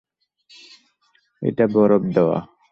এটা 1.41 1.65
বরফ 1.73 2.01
দেওয়া। 2.15 2.37